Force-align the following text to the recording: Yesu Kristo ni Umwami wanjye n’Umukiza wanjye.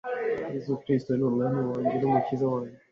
Yesu 0.53 0.71
Kristo 0.81 1.11
ni 1.15 1.23
Umwami 1.29 1.61
wanjye 1.71 1.95
n’Umukiza 1.97 2.45
wanjye. 2.53 2.77